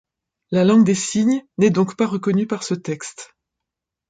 [0.49, 3.35] La langue des signes n'est donc pas reconnue par ce texte.